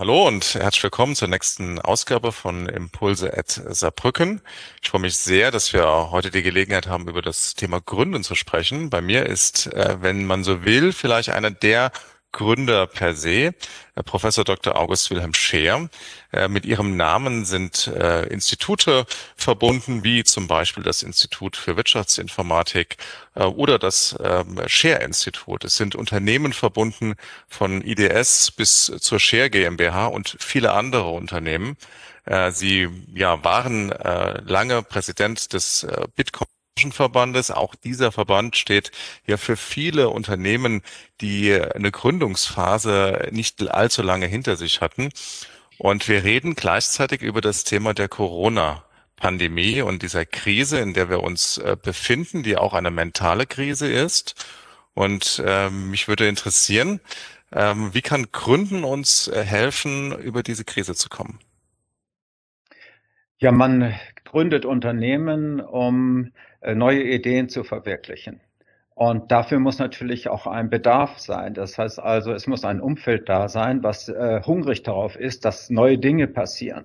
[0.00, 4.40] Hallo und herzlich willkommen zur nächsten Ausgabe von Impulse at Saarbrücken.
[4.80, 8.34] Ich freue mich sehr, dass wir heute die Gelegenheit haben, über das Thema Gründen zu
[8.34, 8.88] sprechen.
[8.88, 11.92] Bei mir ist, äh, wenn man so will, vielleicht einer der
[12.32, 13.54] Gründer per se,
[14.04, 14.76] Professor Dr.
[14.76, 15.88] August Wilhelm Scheer.
[16.32, 19.06] Äh, mit ihrem Namen sind äh, Institute
[19.36, 22.96] verbunden, wie zum Beispiel das Institut für Wirtschaftsinformatik
[23.34, 25.64] äh, oder das ähm, Scheer-Institut.
[25.64, 27.14] Es sind Unternehmen verbunden
[27.48, 31.76] von IDS bis zur Scheer GmbH und viele andere Unternehmen.
[32.50, 36.46] Sie ja, waren lange Präsident des Bitcoin
[36.80, 37.50] Branchenverbandes.
[37.50, 38.90] Auch dieser Verband steht
[39.26, 40.82] ja für viele Unternehmen,
[41.20, 45.10] die eine Gründungsphase nicht allzu lange hinter sich hatten.
[45.78, 48.84] Und wir reden gleichzeitig über das Thema der Corona.
[49.16, 53.86] Pandemie und dieser Krise, in der wir uns äh, befinden, die auch eine mentale Krise
[53.86, 54.34] ist.
[54.94, 57.00] Und ähm, mich würde interessieren,
[57.52, 61.38] ähm, wie kann Gründen uns äh, helfen, über diese Krise zu kommen?
[63.40, 63.94] Ja, man
[64.30, 68.40] gründet Unternehmen, um äh, neue Ideen zu verwirklichen.
[68.94, 71.54] Und dafür muss natürlich auch ein Bedarf sein.
[71.54, 75.70] Das heißt also, es muss ein Umfeld da sein, was äh, hungrig darauf ist, dass
[75.70, 76.84] neue Dinge passieren.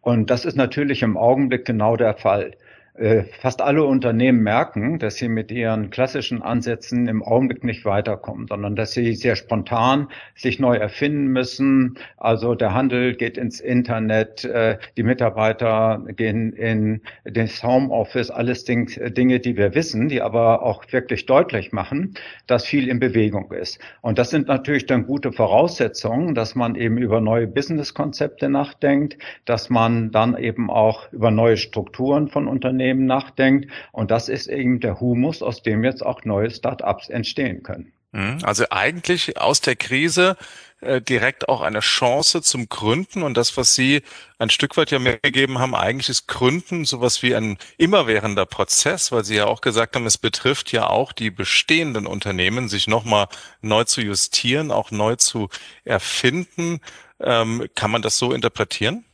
[0.00, 2.52] Und das ist natürlich im Augenblick genau der Fall.
[2.98, 8.48] Äh, fast alle Unternehmen merken, dass sie mit ihren klassischen Ansätzen im Augenblick nicht weiterkommen,
[8.48, 11.96] sondern dass sie sehr spontan sich neu erfinden müssen.
[12.16, 19.38] Also der Handel geht ins Internet, äh, die Mitarbeiter gehen in das Homeoffice, alles Dinge,
[19.38, 22.14] die wir wissen, die aber auch wirklich deutlich machen,
[22.48, 23.78] dass viel in Bewegung ist.
[24.00, 29.70] Und das sind natürlich dann gute Voraussetzungen, dass man eben über neue Businesskonzepte nachdenkt, dass
[29.70, 33.70] man dann eben auch über neue Strukturen von Unternehmen Unternehmen nachdenkt.
[33.92, 37.92] Und das ist eben der Humus, aus dem jetzt auch neue Start-ups entstehen können.
[38.12, 38.38] Mhm.
[38.42, 40.36] Also eigentlich aus der Krise
[40.80, 44.02] äh, direkt auch eine Chance zum Gründen und das, was Sie
[44.38, 49.24] ein Stück weit ja mitgegeben haben, eigentlich ist Gründen sowas wie ein immerwährender Prozess, weil
[49.24, 53.26] Sie ja auch gesagt haben, es betrifft ja auch die bestehenden Unternehmen, sich nochmal
[53.60, 55.50] neu zu justieren, auch neu zu
[55.84, 56.80] erfinden.
[57.20, 59.04] Ähm, kann man das so interpretieren?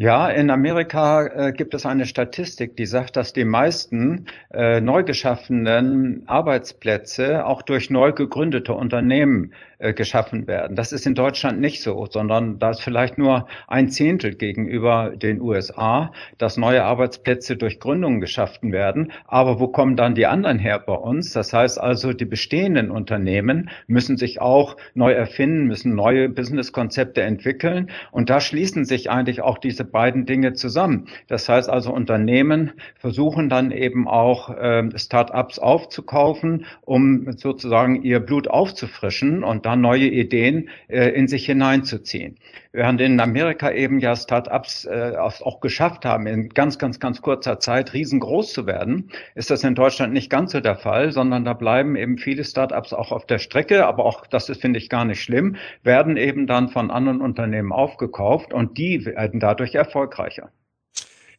[0.00, 5.02] Ja, in Amerika äh, gibt es eine Statistik, die sagt, dass die meisten äh, neu
[5.02, 10.74] geschaffenen Arbeitsplätze auch durch neu gegründete Unternehmen äh, geschaffen werden.
[10.74, 15.40] Das ist in Deutschland nicht so, sondern da ist vielleicht nur ein Zehntel gegenüber den
[15.40, 19.12] USA, dass neue Arbeitsplätze durch Gründungen geschaffen werden.
[19.26, 21.32] Aber wo kommen dann die anderen her bei uns?
[21.32, 27.90] Das heißt also, die bestehenden Unternehmen müssen sich auch neu erfinden, müssen neue Businesskonzepte entwickeln.
[28.10, 31.06] Und da schließen sich eigentlich auch diese beiden Dinge zusammen.
[31.28, 38.48] Das heißt also, Unternehmen versuchen dann eben auch äh, Start-ups aufzukaufen, um sozusagen ihr Blut
[38.48, 42.38] aufzufrischen und da neue Ideen äh, in sich hineinzuziehen.
[42.72, 47.60] Während in Amerika eben ja Startups äh, auch geschafft haben, in ganz, ganz, ganz kurzer
[47.60, 51.52] Zeit riesengroß zu werden, ist das in Deutschland nicht ganz so der Fall, sondern da
[51.52, 55.04] bleiben eben viele Startups auch auf der Strecke, aber auch, das ist, finde ich, gar
[55.04, 60.50] nicht schlimm, werden eben dann von anderen Unternehmen aufgekauft und die werden dadurch erfolgreicher.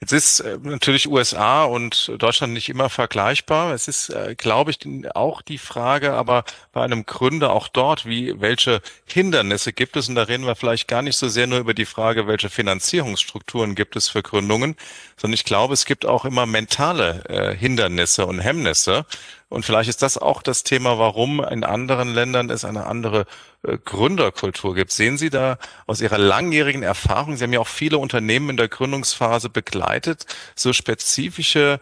[0.02, 3.74] Jetzt ist äh, natürlich USA und Deutschland nicht immer vergleichbar.
[3.74, 4.80] Es ist, äh, glaube ich,
[5.14, 10.08] auch die Frage, aber bei einem Gründer auch dort, wie, welche Hindernisse gibt es?
[10.08, 13.76] Und da reden wir vielleicht gar nicht so sehr nur über die Frage, welche Finanzierungsstrukturen
[13.76, 14.78] gibt es für Gründungen,
[15.18, 19.06] sondern ich glaube, es gibt auch immer mentale äh, Hindernisse und Hemmnisse.
[19.50, 23.26] Und vielleicht ist das auch das Thema, warum in anderen Ländern es eine andere
[23.64, 24.92] äh, Gründerkultur gibt.
[24.92, 28.68] Sehen Sie da aus Ihrer langjährigen Erfahrung, Sie haben ja auch viele Unternehmen in der
[28.68, 31.80] Gründungsphase begleitet, so spezifische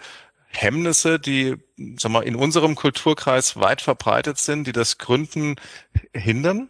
[0.48, 1.56] Hemmnisse, die
[1.98, 5.56] sag mal, in unserem Kulturkreis weit verbreitet sind, die das Gründen
[6.14, 6.70] hindern?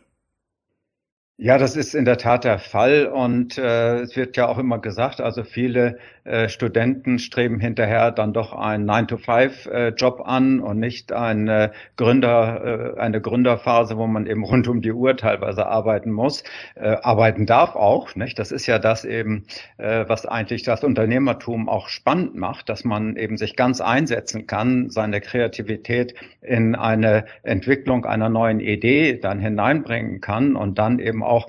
[1.40, 4.80] Ja, das ist in der Tat der Fall und äh, es wird ja auch immer
[4.80, 11.14] gesagt, also viele äh, Studenten streben hinterher dann doch einen 9-to-5-Job äh, an und nicht
[11.14, 16.44] eine Gründer, äh, eine Gründerphase, wo man eben rund um die Uhr teilweise arbeiten muss.
[16.76, 18.38] Arbeiten darf auch, nicht?
[18.40, 19.46] Das ist ja das eben,
[19.78, 25.22] was eigentlich das Unternehmertum auch spannend macht, dass man eben sich ganz einsetzen kann, seine
[25.22, 31.48] Kreativität in eine Entwicklung einer neuen Idee dann hineinbringen kann und dann eben auch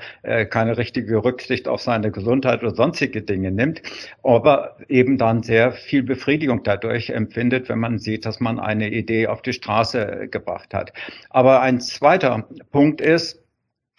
[0.50, 3.82] keine richtige Rücksicht auf seine Gesundheit oder sonstige Dinge nimmt,
[4.22, 9.26] aber eben dann sehr viel Befriedigung dadurch empfindet, wenn man sieht, dass man eine Idee
[9.26, 10.92] auf die Straße gebracht hat.
[11.30, 13.42] Aber ein zweiter Punkt ist,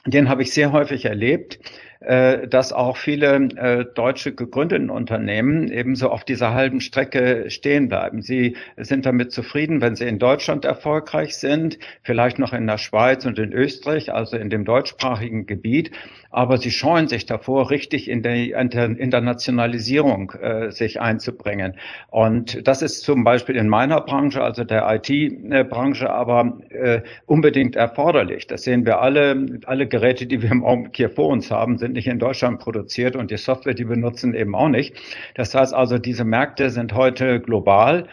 [0.06, 1.60] den habe ich sehr häufig erlebt,
[2.00, 8.22] dass auch viele äh, deutsche gegründeten Unternehmen ebenso auf dieser halben Strecke stehen bleiben.
[8.22, 13.26] Sie sind damit zufrieden, wenn sie in Deutschland erfolgreich sind, vielleicht noch in der Schweiz
[13.26, 15.92] und in Österreich, also in dem deutschsprachigen Gebiet,
[16.32, 21.76] aber sie scheuen sich davor, richtig in die Internationalisierung äh, sich einzubringen.
[22.12, 28.48] Und das ist zum Beispiel in meiner Branche, also der IT-Branche, aber äh, unbedingt erforderlich.
[28.48, 29.60] Das sehen wir alle.
[29.66, 33.16] Alle Geräte, die wir im Augenblick hier vor uns haben, sind nicht in Deutschland produziert
[33.16, 34.96] und die Software, die wir nutzen, eben auch nicht.
[35.36, 38.08] Das heißt also, diese Märkte sind heute global.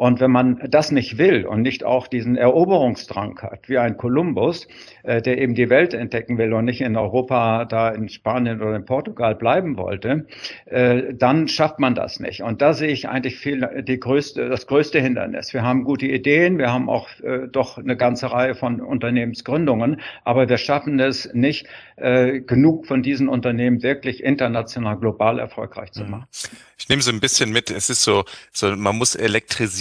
[0.00, 4.66] Und wenn man das nicht will und nicht auch diesen Eroberungsdrang hat, wie ein Kolumbus,
[5.02, 8.76] äh, der eben die Welt entdecken will und nicht in Europa, da in Spanien oder
[8.76, 10.26] in Portugal bleiben wollte,
[10.64, 12.40] äh, dann schafft man das nicht.
[12.40, 15.52] Und da sehe ich eigentlich viel die größte, das größte Hindernis.
[15.52, 20.48] Wir haben gute Ideen, wir haben auch äh, doch eine ganze Reihe von Unternehmensgründungen, aber
[20.48, 21.66] wir schaffen es nicht,
[21.96, 26.10] äh, genug von diesen Unternehmen wirklich international global erfolgreich zu mhm.
[26.10, 26.26] machen.
[26.78, 27.70] Ich nehme so ein bisschen mit.
[27.70, 29.14] Es ist so, so, man muss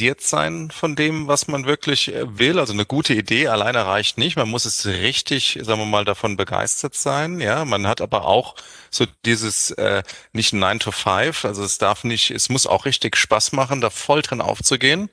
[0.10, 2.60] elektrisiert sein von dem, was man wirklich äh, will.
[2.60, 4.36] Also eine gute Idee alleine reicht nicht.
[4.36, 7.40] Man muss es richtig, sagen wir mal, davon begeistert sein.
[7.40, 8.56] Ja, man hat aber auch
[8.90, 10.04] so dieses äh,
[10.34, 11.46] nicht 9 to 5.
[11.46, 15.10] Also es darf nicht, es muss auch richtig Spaß machen, da voll drin aufzugehen.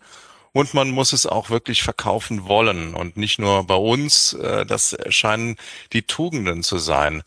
[0.52, 4.32] Und man muss es auch wirklich verkaufen wollen und nicht nur bei uns.
[4.32, 5.56] Äh, das scheinen
[5.92, 7.22] die Tugenden zu sein.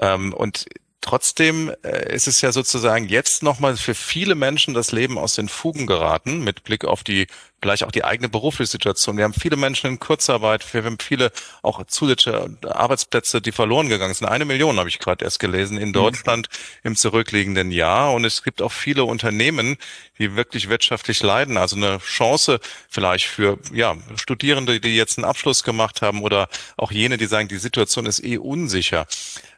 [0.00, 0.66] Ähm, und
[1.08, 5.48] Trotzdem äh, ist es ja sozusagen jetzt nochmal für viele Menschen das Leben aus den
[5.48, 7.28] Fugen geraten, mit Blick auf die,
[7.60, 9.16] vielleicht auch die eigene berufliche Situation.
[9.16, 11.32] Wir haben viele Menschen in Kurzarbeit, wir haben viele
[11.62, 14.28] auch zusätzliche Arbeitsplätze, die verloren gegangen sind.
[14.28, 15.94] Eine Million habe ich gerade erst gelesen in mhm.
[15.94, 16.48] Deutschland
[16.84, 18.12] im zurückliegenden Jahr.
[18.12, 19.76] Und es gibt auch viele Unternehmen,
[20.18, 21.56] die wirklich wirtschaftlich leiden.
[21.56, 26.92] Also eine Chance vielleicht für ja, Studierende, die jetzt einen Abschluss gemacht haben oder auch
[26.92, 29.06] jene, die sagen, die Situation ist eh unsicher.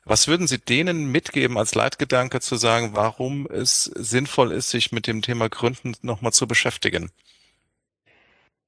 [0.05, 5.07] Was würden Sie denen mitgeben als Leitgedanke zu sagen, warum es sinnvoll ist, sich mit
[5.07, 7.11] dem Thema Gründen nochmal zu beschäftigen?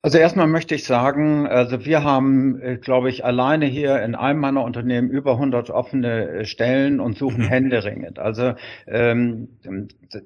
[0.05, 4.41] Also erstmal möchte ich sagen, also wir haben, äh, glaube ich, alleine hier in einem
[4.41, 7.49] meiner Unternehmen über 100 offene äh, Stellen und suchen mhm.
[7.49, 8.19] händeringend.
[8.19, 8.55] Also
[8.89, 9.47] ähm,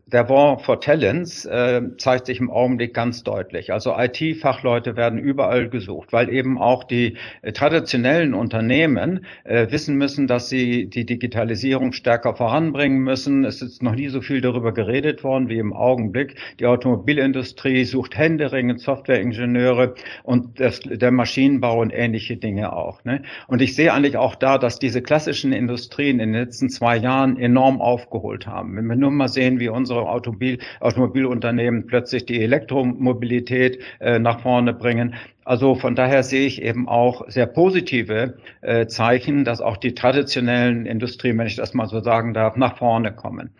[0.07, 3.71] der War for Talents äh, zeigt sich im Augenblick ganz deutlich.
[3.71, 10.27] Also IT-Fachleute werden überall gesucht, weil eben auch die äh, traditionellen Unternehmen äh, wissen müssen,
[10.27, 13.45] dass sie die Digitalisierung stärker voranbringen müssen.
[13.45, 16.37] Es ist noch nie so viel darüber geredet worden wie im Augenblick.
[16.61, 23.05] Die Automobilindustrie sucht händeringend Softwareingenieure Ingenieure und das, der Maschinenbau und ähnliche Dinge auch.
[23.05, 23.23] Ne?
[23.49, 27.37] Und ich sehe eigentlich auch da, dass diese klassischen Industrien in den letzten zwei Jahren
[27.39, 28.77] enorm aufgeholt haben.
[28.77, 34.73] Wenn wir nur mal sehen, wie unsere Automobil, Automobilunternehmen plötzlich die Elektromobilität äh, nach vorne
[34.73, 35.15] bringen,
[35.45, 40.87] also von daher sehe ich eben auch sehr positive äh, Zeichen, dass auch die traditionellen
[40.87, 43.51] Industrien, wenn ich das mal so sagen darf, nach vorne kommen.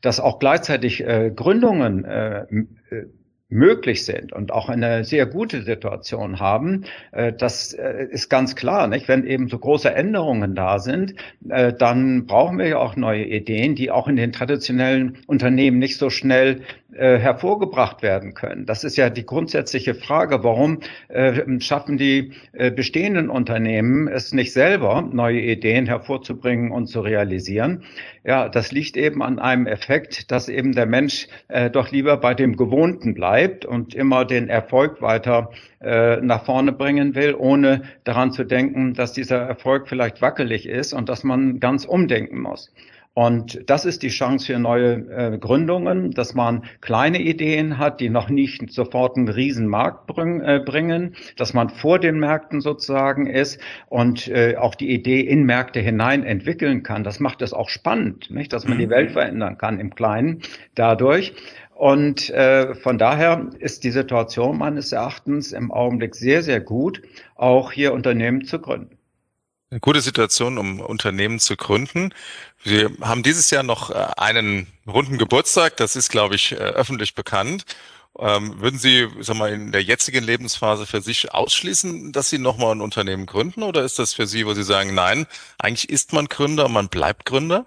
[0.00, 2.46] Dass auch gleichzeitig äh, Gründungen äh,
[2.90, 3.06] äh
[3.54, 8.88] möglich sind und auch eine sehr gute Situation haben, äh, das äh, ist ganz klar.
[8.88, 9.08] Nicht?
[9.08, 11.14] Wenn eben so große Änderungen da sind,
[11.48, 15.96] äh, dann brauchen wir ja auch neue Ideen, die auch in den traditionellen Unternehmen nicht
[15.96, 16.62] so schnell
[16.96, 18.66] hervorgebracht werden können.
[18.66, 20.80] Das ist ja die grundsätzliche Frage, warum
[21.58, 27.82] schaffen die bestehenden Unternehmen es nicht selber, neue Ideen hervorzubringen und zu realisieren.
[28.24, 31.28] Ja, das liegt eben an einem Effekt, dass eben der Mensch
[31.72, 35.50] doch lieber bei dem Gewohnten bleibt bleibt und immer den Erfolg weiter
[35.80, 40.92] äh, nach vorne bringen will, ohne daran zu denken, dass dieser Erfolg vielleicht wackelig ist
[40.92, 42.72] und dass man ganz umdenken muss.
[43.14, 48.10] Und das ist die Chance für neue äh, Gründungen, dass man kleine Ideen hat, die
[48.10, 53.28] noch nicht sofort einen riesen Markt bring, äh, bringen, dass man vor den Märkten sozusagen
[53.28, 57.04] ist und äh, auch die Idee in Märkte hinein entwickeln kann.
[57.04, 58.52] Das macht es auch spannend, nicht?
[58.52, 60.42] dass man die Welt verändern kann im Kleinen
[60.74, 61.34] dadurch.
[61.74, 67.00] Und äh, von daher ist die Situation meines Erachtens im Augenblick sehr, sehr gut,
[67.36, 68.96] auch hier Unternehmen zu gründen.
[69.74, 72.14] Eine gute Situation, um Unternehmen zu gründen.
[72.62, 77.16] Wir haben dieses Jahr noch äh, einen runden Geburtstag, das ist, glaube ich, äh, öffentlich
[77.16, 77.64] bekannt.
[78.16, 82.72] Ähm, würden Sie, sag mal, in der jetzigen Lebensphase für sich ausschließen, dass Sie nochmal
[82.72, 83.64] ein Unternehmen gründen?
[83.64, 85.26] Oder ist das für Sie, wo Sie sagen, nein,
[85.58, 87.66] eigentlich ist man Gründer, man bleibt Gründer?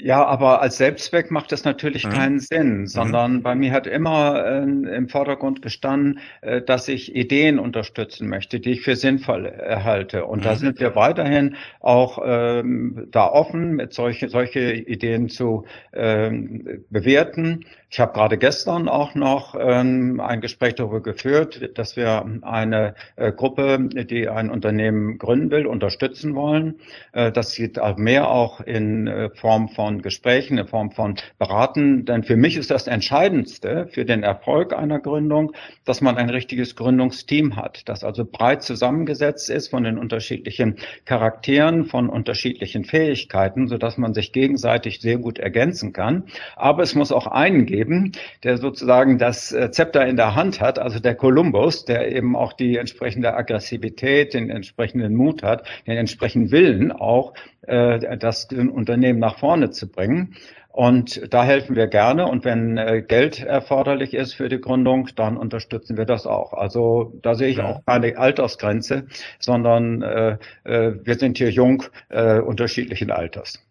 [0.00, 2.10] Ja, aber als Selbstzweck macht das natürlich mhm.
[2.10, 2.86] keinen Sinn, mhm.
[2.86, 3.42] sondern mhm.
[3.42, 8.72] bei mir hat immer äh, im Vordergrund gestanden, äh, dass ich Ideen unterstützen möchte, die
[8.72, 10.24] ich für sinnvoll erhalte.
[10.24, 10.44] Und mhm.
[10.44, 17.64] da sind wir weiterhin auch ähm, da offen, mit solche, solche Ideen zu ähm, bewerten.
[17.90, 23.32] Ich habe gerade gestern auch noch ähm, ein Gespräch darüber geführt, dass wir eine äh,
[23.32, 26.80] Gruppe, die ein Unternehmen gründen will, unterstützen wollen.
[27.12, 32.04] Äh, das sieht mehr auch in äh, Form von Gesprächen, in Form von Beraten.
[32.04, 35.52] Denn für mich ist das Entscheidendste für den Erfolg einer Gründung,
[35.84, 40.76] dass man ein richtiges Gründungsteam hat, das also breit zusammengesetzt ist von den unterschiedlichen
[41.06, 46.24] Charakteren, von unterschiedlichen Fähigkeiten, sodass man sich gegenseitig sehr gut ergänzen kann.
[46.56, 48.12] Aber es muss auch einen geben,
[48.44, 52.52] der sozusagen das äh, Zepter in der Hand hat, also der Kolumbus, der eben auch
[52.52, 57.34] die entsprechende Aggressivität, den entsprechenden Mut hat, den entsprechenden Willen auch,
[57.68, 60.34] das Unternehmen nach vorne zu bringen.
[60.78, 62.28] Und da helfen wir gerne.
[62.28, 66.52] Und wenn äh, Geld erforderlich ist für die Gründung, dann unterstützen wir das auch.
[66.52, 69.06] Also da sehe ich auch keine Altersgrenze,
[69.40, 73.67] sondern äh, äh, wir sind hier jung, äh, unterschiedlichen Alters.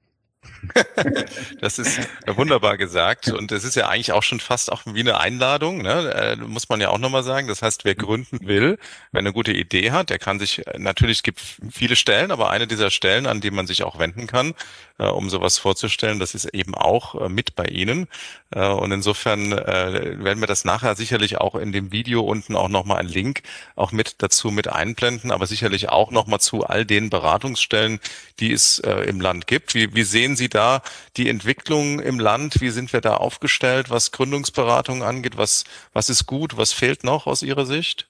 [1.61, 3.29] das ist wunderbar gesagt.
[3.29, 6.13] Und es ist ja eigentlich auch schon fast auch wie eine Einladung, ne?
[6.13, 7.47] Äh, muss man ja auch nochmal sagen.
[7.47, 8.77] Das heißt, wer gründen will,
[9.11, 12.67] wer eine gute Idee hat, der kann sich, natürlich es gibt viele Stellen, aber eine
[12.67, 14.53] dieser Stellen, an die man sich auch wenden kann,
[14.99, 18.07] äh, um sowas vorzustellen, das ist eben auch äh, mit bei Ihnen.
[18.51, 22.69] Äh, und insofern äh, werden wir das nachher sicherlich auch in dem Video unten auch
[22.69, 23.43] nochmal einen Link
[23.75, 27.99] auch mit dazu mit einblenden, aber sicherlich auch nochmal zu all den Beratungsstellen,
[28.39, 29.75] die es äh, im Land gibt.
[29.75, 30.81] Wie, wie sehen Sie da
[31.17, 32.61] die Entwicklung im Land?
[32.61, 35.37] Wie sind wir da aufgestellt, was Gründungsberatung angeht?
[35.37, 36.55] Was, was ist gut?
[36.55, 38.07] Was fehlt noch aus Ihrer Sicht?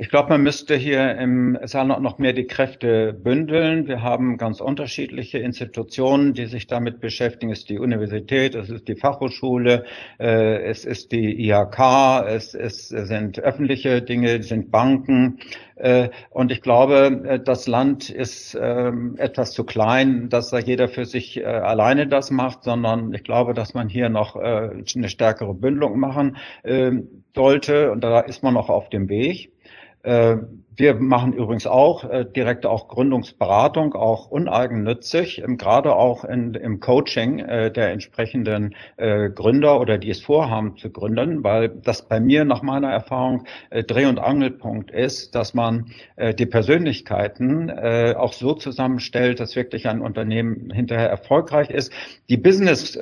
[0.00, 3.86] Ich glaube, man müsste hier im Saarland noch mehr die Kräfte bündeln.
[3.86, 7.52] Wir haben ganz unterschiedliche Institutionen, die sich damit beschäftigen.
[7.52, 9.84] Es ist die Universität, es ist die Fachhochschule,
[10.18, 15.38] äh, es ist die IHK, es, es sind öffentliche Dinge, es sind Banken.
[15.76, 20.88] Äh, und ich glaube, äh, das Land ist ähm, etwas zu klein, dass da jeder
[20.88, 25.98] für sich alleine das macht, sondern ich glaube, dass man hier noch eine stärkere Bündelung
[25.98, 27.90] machen ähm, sollte.
[27.90, 29.52] Und da ist man noch auf dem Weg.
[30.02, 30.36] Äh,
[30.76, 36.80] wir machen übrigens auch äh, direkt auch Gründungsberatung, auch uneigennützig, ähm, gerade auch in, im
[36.80, 42.44] Coaching äh, der entsprechenden Gründer oder die es vorhaben zu gründen, weil das bei mir
[42.44, 45.86] nach meiner Erfahrung Dreh- und Angelpunkt ist, dass man
[46.38, 51.92] die Persönlichkeiten auch so zusammenstellt, dass wirklich ein Unternehmen hinterher erfolgreich ist.
[52.28, 52.98] Die Business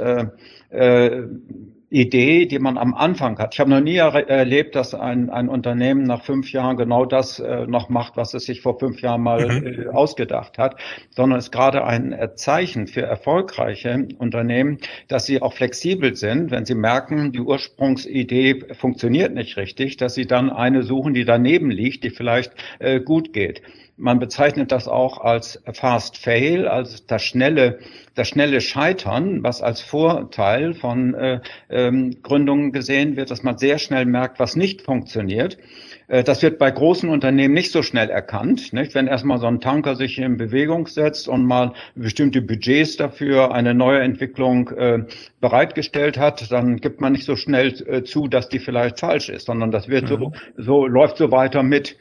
[1.91, 3.55] Idee, die man am Anfang hat.
[3.55, 7.67] Ich habe noch nie erlebt, dass ein, ein Unternehmen nach fünf Jahren genau das äh,
[7.67, 9.67] noch macht, was es sich vor fünf Jahren mal mhm.
[9.67, 10.77] äh, ausgedacht hat,
[11.11, 14.79] sondern es ist gerade ein äh, Zeichen für erfolgreiche Unternehmen,
[15.09, 20.27] dass sie auch flexibel sind, wenn sie merken, die Ursprungsidee funktioniert nicht richtig, dass sie
[20.27, 23.63] dann eine suchen, die daneben liegt, die vielleicht äh, gut geht.
[23.99, 27.81] Man bezeichnet das auch als Fast Fail, also das schnelle,
[28.15, 33.79] das schnelle Scheitern, was als Vorteil von äh, ähm, Gründungen gesehen wird, dass man sehr
[33.79, 35.59] schnell merkt, was nicht funktioniert.
[36.07, 38.73] Äh, das wird bei großen Unternehmen nicht so schnell erkannt.
[38.73, 38.95] Nicht?
[38.95, 43.75] Wenn erstmal so ein Tanker sich in Bewegung setzt und mal bestimmte Budgets dafür eine
[43.75, 45.05] neue Entwicklung äh,
[45.41, 49.47] bereitgestellt hat, dann gibt man nicht so schnell äh, zu, dass die vielleicht falsch ist,
[49.47, 50.09] sondern das wird mhm.
[50.09, 51.97] so, so läuft so weiter mit.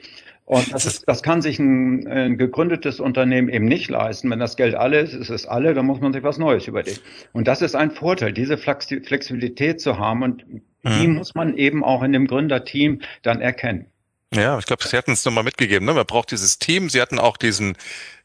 [0.48, 4.30] Und das, ist, das kann sich ein, ein gegründetes Unternehmen eben nicht leisten.
[4.32, 7.02] Wenn das Geld alle ist, ist es alle, dann muss man sich was Neues überlegen.
[7.34, 10.24] Und das ist ein Vorteil, diese Flexibilität zu haben.
[10.24, 10.46] Und
[10.86, 11.16] die mhm.
[11.16, 13.88] muss man eben auch in dem Gründerteam dann erkennen.
[14.34, 15.86] Ja, ich glaube, Sie hatten es nochmal mitgegeben.
[15.86, 15.94] Ne?
[15.94, 16.90] Man braucht dieses Team.
[16.90, 17.76] Sie hatten auch diesen,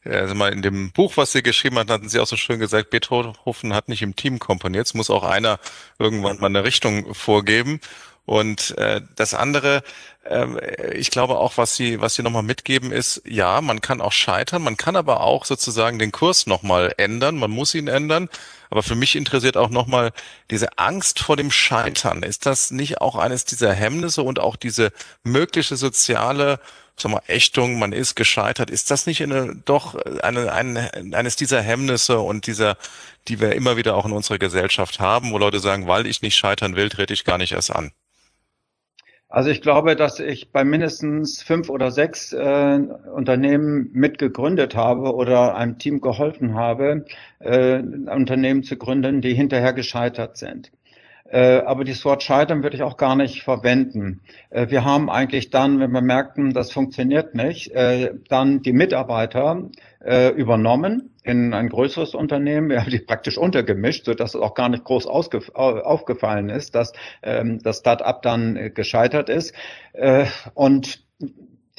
[0.05, 2.59] äh, also mal in dem Buch, was Sie geschrieben hatten, hatten Sie auch so schön
[2.59, 4.85] gesagt, Beethoven hat nicht im Team komponiert.
[4.85, 5.59] Es muss auch einer
[5.99, 7.81] irgendwann mal eine Richtung vorgeben.
[8.25, 9.83] Und äh, das andere,
[10.23, 14.13] äh, ich glaube auch, was Sie, was Sie nochmal mitgeben, ist, ja, man kann auch
[14.13, 18.29] scheitern, man kann aber auch sozusagen den Kurs nochmal ändern, man muss ihn ändern.
[18.69, 20.13] Aber für mich interessiert auch nochmal
[20.49, 22.23] diese Angst vor dem Scheitern.
[22.23, 24.91] Ist das nicht auch eines dieser Hemmnisse und auch diese
[25.23, 26.59] mögliche soziale
[26.95, 28.69] sag mal, Ächtung, man ist gescheitert.
[28.69, 32.77] Ist das nicht eine, doch eine, eine, eines dieser Hemmnisse und dieser,
[33.27, 36.35] die wir immer wieder auch in unserer Gesellschaft haben, wo Leute sagen, weil ich nicht
[36.35, 37.91] scheitern will, trete ich gar nicht erst an?
[39.33, 42.79] Also ich glaube, dass ich bei mindestens fünf oder sechs äh,
[43.15, 47.05] Unternehmen mitgegründet habe oder einem Team geholfen habe,
[47.39, 50.71] äh, Unternehmen zu gründen, die hinterher gescheitert sind.
[51.25, 54.21] Äh, aber das Wort Scheitern würde ich auch gar nicht verwenden.
[54.51, 59.67] Äh, wir haben eigentlich dann, wenn wir merkten, das funktioniert nicht, äh, dann die Mitarbeiter
[60.05, 62.69] äh, übernommen in ein größeres Unternehmen.
[62.69, 67.59] Wir haben die praktisch untergemischt, sodass es auch gar nicht groß aufgefallen ist, dass ähm,
[67.63, 69.53] das Start-up dann gescheitert ist.
[69.93, 71.03] Äh, und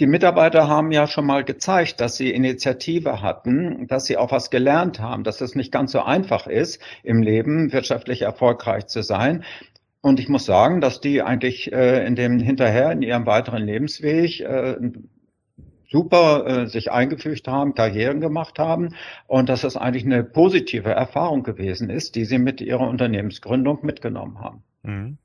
[0.01, 4.51] die Mitarbeiter haben ja schon mal gezeigt, dass sie Initiative hatten, dass sie auch was
[4.51, 9.45] gelernt haben, dass es nicht ganz so einfach ist, im Leben wirtschaftlich erfolgreich zu sein.
[10.01, 14.41] Und ich muss sagen, dass die eigentlich äh, in dem hinterher in ihrem weiteren Lebensweg
[14.41, 14.77] äh,
[15.95, 18.97] super äh, sich eingefügt haben, Karrieren gemacht haben
[19.29, 24.41] und dass es eigentlich eine positive Erfahrung gewesen ist, die sie mit ihrer Unternehmensgründung mitgenommen
[24.41, 24.65] haben.
[24.83, 25.19] Mhm.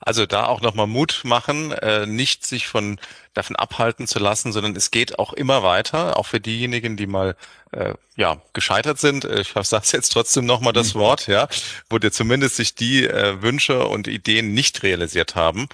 [0.00, 2.98] Also da auch nochmal Mut machen, äh, nicht sich von
[3.32, 7.36] davon abhalten zu lassen, sondern es geht auch immer weiter, auch für diejenigen, die mal
[7.70, 9.24] äh, ja gescheitert sind.
[9.24, 11.00] Ich sage jetzt trotzdem nochmal das mhm.
[11.00, 11.46] Wort, ja,
[11.88, 15.68] wo dir zumindest sich die äh, Wünsche und Ideen nicht realisiert haben.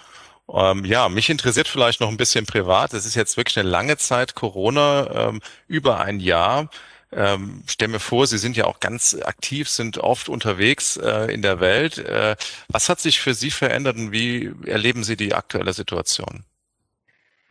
[0.53, 2.93] Ähm, ja, mich interessiert vielleicht noch ein bisschen privat.
[2.95, 6.69] Es ist jetzt wirklich eine lange Zeit Corona, ähm, über ein Jahr.
[7.13, 11.43] Ähm, stell mir vor, Sie sind ja auch ganz aktiv, sind oft unterwegs äh, in
[11.43, 11.99] der Welt.
[11.99, 12.37] Äh,
[12.69, 16.45] was hat sich für Sie verändert und wie erleben Sie die aktuelle Situation?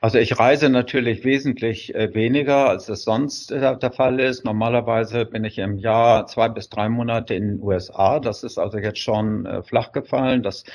[0.04, 4.44] Also ich reise natürlich wesentlich äh, weniger, als es sonst äh, der Fall ist.
[4.44, 8.20] Normalerweise bin ich im Jahr zwei bis drei Monate in den USA.
[8.20, 10.44] Das ist also jetzt schon äh, flach gefallen.
[10.44, 10.66] Das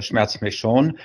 [0.00, 0.98] schmerzt mich schon.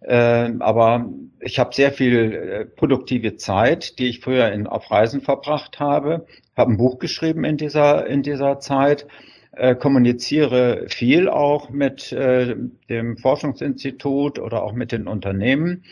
[0.00, 1.06] Äh, aber
[1.40, 6.26] ich habe sehr viel produktive Zeit, die ich früher in, auf Reisen verbracht habe.
[6.56, 9.08] Habe ein Buch geschrieben in dieser in dieser Zeit
[9.56, 12.56] äh, kommuniziere viel auch mit äh,
[12.88, 15.84] dem Forschungsinstitut oder auch mit den Unternehmen.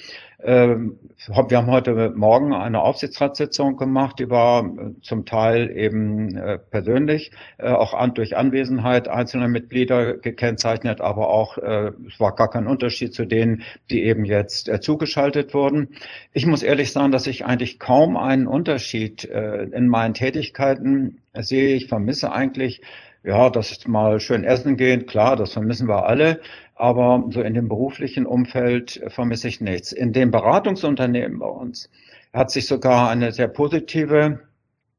[0.44, 0.98] Ähm,
[1.48, 7.30] wir haben heute Morgen eine Aufsichtsratssitzung gemacht, die war äh, zum Teil eben äh, persönlich,
[7.58, 13.14] äh, auch an, durch Anwesenheit einzelner Mitglieder gekennzeichnet, aber auch es war gar kein Unterschied
[13.14, 15.88] zu denen, die eben jetzt zugeschaltet wurden.
[16.32, 21.74] Ich muss ehrlich sagen, dass ich eigentlich kaum einen Unterschied in meinen Tätigkeiten sehe.
[21.74, 22.80] Ich vermisse eigentlich
[23.24, 26.40] ja, das ist mal schön essen gehen, klar, das vermissen wir alle,
[26.74, 29.92] aber so in dem beruflichen Umfeld vermisse ich nichts.
[29.92, 31.90] In dem Beratungsunternehmen bei uns
[32.32, 34.40] hat sich sogar eine sehr positive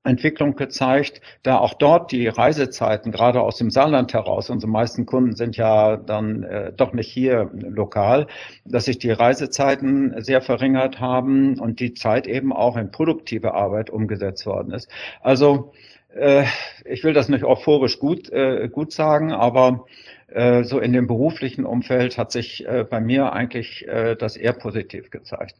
[0.05, 5.35] Entwicklung gezeigt, da auch dort die Reisezeiten gerade aus dem Saarland heraus, unsere meisten Kunden
[5.35, 8.27] sind ja dann äh, doch nicht hier lokal,
[8.65, 13.89] dass sich die Reisezeiten sehr verringert haben und die Zeit eben auch in produktive Arbeit
[13.89, 14.89] umgesetzt worden ist.
[15.21, 15.71] Also
[16.15, 16.45] äh,
[16.85, 19.85] ich will das nicht euphorisch gut, äh, gut sagen, aber
[20.27, 24.53] äh, so in dem beruflichen Umfeld hat sich äh, bei mir eigentlich äh, das eher
[24.53, 25.55] positiv gezeigt.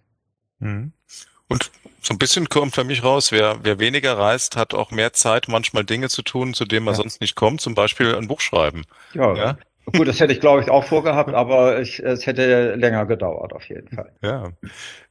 [0.60, 0.93] Mhm.
[1.48, 5.13] Und so ein bisschen kommt für mich raus, wer, wer weniger reist, hat auch mehr
[5.13, 6.98] Zeit, manchmal Dinge zu tun, zu denen man ja.
[6.98, 8.83] sonst nicht kommt, zum Beispiel ein Buch schreiben.
[9.13, 9.57] Ja, ja?
[9.86, 13.67] Gut, das hätte ich, glaube ich, auch vorgehabt, aber ich, es hätte länger gedauert, auf
[13.67, 14.12] jeden Fall.
[14.22, 14.52] Ja.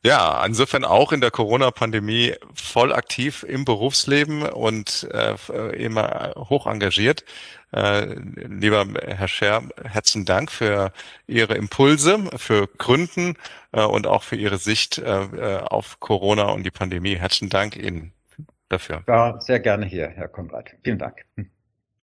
[0.04, 5.36] Ja, insofern auch in der Corona-Pandemie voll aktiv im Berufsleben und äh,
[5.76, 7.24] immer hoch engagiert.
[7.72, 10.92] Äh, lieber Herr Scher, herzlichen Dank für
[11.26, 13.36] Ihre Impulse, für Gründen
[13.72, 17.16] äh, und auch für Ihre Sicht äh, auf Corona und die Pandemie.
[17.16, 18.12] Herzlichen Dank Ihnen
[18.68, 19.02] dafür.
[19.08, 20.70] Ja, sehr gerne hier, Herr Konrad.
[20.82, 21.24] Vielen Dank.